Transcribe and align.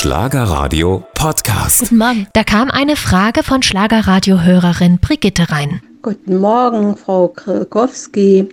Schlagerradio 0.00 1.04
Podcast. 1.12 1.80
Guten 1.80 1.98
Morgen. 1.98 2.26
Da 2.32 2.42
kam 2.42 2.70
eine 2.70 2.96
Frage 2.96 3.42
von 3.42 3.62
Schlagerradio-Hörerin 3.62 4.98
Brigitte 4.98 5.50
rein. 5.50 5.82
Guten 6.00 6.38
Morgen, 6.38 6.96
Frau 6.96 7.28
Krikowski. 7.28 8.48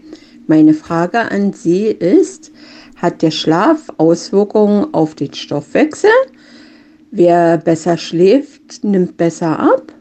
Meine 0.47 0.73
Frage 0.73 1.19
an 1.31 1.53
Sie 1.53 1.85
ist, 1.85 2.51
hat 2.97 3.21
der 3.21 3.31
Schlaf 3.31 3.77
Auswirkungen 3.95 4.93
auf 4.93 5.15
den 5.15 5.33
Stoffwechsel? 5.33 6.09
Wer 7.11 7.59
besser 7.59 7.97
schläft, 7.97 8.83
nimmt 8.83 9.15
besser 9.15 9.57
ab 9.57 9.93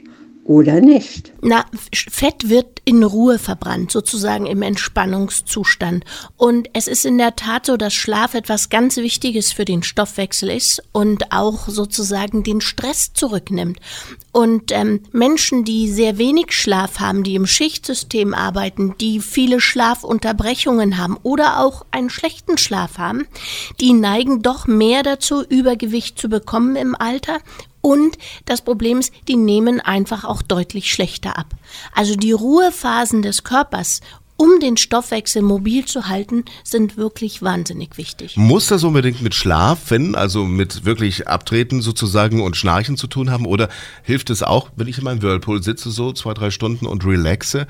oder 0.47 0.81
nicht? 0.81 1.33
Na, 1.43 1.65
Fett 1.93 2.49
wird 2.49 2.81
in 2.85 3.03
Ruhe 3.03 3.39
verbrannt, 3.39 3.91
sozusagen 3.91 4.47
im 4.47 4.63
Entspannungszustand. 4.63 6.05
Und 6.37 6.69
es 6.73 6.87
ist 6.87 7.05
in 7.05 7.19
der 7.19 7.35
Tat 7.35 7.67
so, 7.67 7.77
dass 7.77 7.95
Schlaf 7.95 8.35
etwas 8.35 8.69
ganz 8.69 8.97
Wichtiges 8.97 9.53
für 9.53 9.65
den 9.65 9.83
Stoffwechsel 9.83 10.51
ist 10.51 10.83
und 10.93 11.33
auch 11.33 11.69
sozusagen 11.69 12.45
den 12.45 12.61
Stress 12.61 13.13
zurücknimmt. 13.13 13.81
Und 14.31 14.71
ähm, 14.71 15.01
Menschen, 15.13 15.65
die 15.65 15.91
sehr 15.91 16.19
wenig 16.19 16.53
Schlaf 16.53 17.01
haben, 17.01 17.25
die 17.25 17.35
im 17.35 17.47
Schichtsystem 17.47 18.33
arbeiten, 18.33 18.95
die 19.01 19.21
viele 19.21 19.61
Schlafunterbrechungen 19.61 20.97
haben 20.99 21.17
oder 21.23 21.61
auch 21.61 21.85
einen 21.91 22.11
schlechten 22.11 22.57
Schlaf 22.57 22.99
haben, 22.99 23.27
die 23.81 23.95
neigen 23.95 24.43
doch 24.43 24.67
mehr 24.67 25.03
dazu, 25.03 25.43
Übergewicht 25.43 26.19
zu 26.19 26.29
bekommen 26.29 26.77
im 26.77 26.95
Alter 26.95 27.39
und 27.87 28.19
das 28.47 28.63
Problem 28.63 28.99
ist, 28.99 29.13
die 29.29 29.37
nehmen 29.37 29.81
einfach 29.81 30.25
auch 30.25 30.43
deutlich 30.43 30.91
schlechter 30.91 31.39
ab. 31.39 31.55
Also 31.95 32.17
die 32.17 32.33
Ruhephasen 32.33 33.23
des 33.23 33.45
Körpers 33.45 34.01
um 34.39 34.61
den 34.61 34.77
Stoffwechsel 34.77 35.41
mobil 35.41 35.87
zu 35.87 36.09
halten, 36.09 36.45
sind 36.63 36.99
wirklich 36.99 37.41
wahnsinnig 37.41 37.97
wichtig. 37.97 38.37
Muss 38.37 38.67
das 38.67 38.85
unbedingt 38.85 39.23
mit 39.23 39.35
Schlafen, 39.35 40.15
also 40.15 40.45
mit 40.45 40.85
wirklich 40.85 41.27
Abtreten 41.27 41.81
sozusagen 41.81 42.43
und 42.43 42.55
Schnarchen 42.55 42.99
zu 42.99 43.07
tun 43.07 43.31
haben? 43.31 43.47
Oder 43.47 43.71
hilft 44.03 44.29
es 44.29 44.43
auch, 44.43 44.69
wenn 44.77 44.89
ich 44.89 44.99
in 44.99 45.05
meinem 45.05 45.23
Whirlpool 45.23 45.63
sitze, 45.63 45.91
so 45.91 46.13
zwei, 46.13 46.35
drei 46.35 46.51
Stunden 46.51 46.85
und 46.85 47.07
relaxe? 47.07 47.67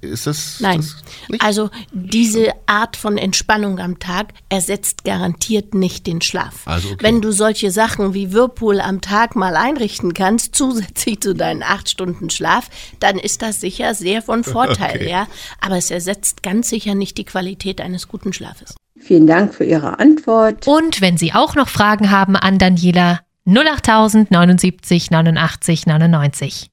Ist 0.00 0.26
das? 0.26 0.60
Nein. 0.60 0.84
Das 1.28 1.40
also 1.40 1.70
diese 1.92 2.52
Art 2.66 2.96
von 2.96 3.18
Entspannung 3.18 3.78
am 3.78 3.98
Tag 3.98 4.32
ersetzt 4.48 5.04
garantiert 5.04 5.74
nicht 5.74 6.06
den 6.06 6.20
Schlaf. 6.22 6.62
Also 6.66 6.88
okay. 6.88 7.04
Wenn 7.04 7.20
du 7.20 7.32
solche 7.32 7.70
Sachen 7.70 8.14
wie 8.14 8.32
Whirlpool 8.32 8.80
am 8.80 9.00
Tag 9.00 9.36
mal 9.36 9.56
einrichten 9.56 10.14
kannst, 10.14 10.54
zusätzlich 10.60 11.20
zu 11.20 11.34
deinen 11.34 11.62
acht 11.62 11.90
Stunden 11.90 12.30
Schlaf, 12.30 12.68
dann 12.98 13.18
ist 13.18 13.42
das 13.42 13.60
sicher 13.60 13.94
sehr 13.94 14.22
von 14.22 14.44
Vorteil, 14.50 14.96
Okay. 14.96 15.10
ja. 15.10 15.26
Aber 15.60 15.76
es 15.76 15.90
ersetzt 15.90 16.42
ganz 16.42 16.68
sicher 16.70 16.94
nicht 16.94 17.18
die 17.18 17.24
Qualität 17.24 17.80
eines 17.80 18.08
guten 18.08 18.32
Schlafes. 18.32 18.74
Vielen 18.98 19.26
Dank 19.26 19.54
für 19.54 19.64
Ihre 19.64 19.98
Antwort. 19.98 20.66
Und 20.66 21.00
wenn 21.00 21.16
Sie 21.16 21.32
auch 21.32 21.54
noch 21.54 21.68
Fragen 21.68 22.10
haben 22.10 22.36
an 22.36 22.58
Daniela 22.58 23.20
08000 23.46 24.30
79 24.30 25.10
89 25.10 25.86
99. 25.86 26.70